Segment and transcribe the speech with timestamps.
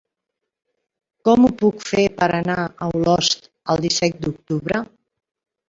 [1.29, 4.85] Com ho puc fer per anar a Olost el disset d'octubre?